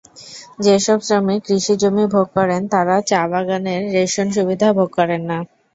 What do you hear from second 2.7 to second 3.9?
তাঁরা চা-বাগানের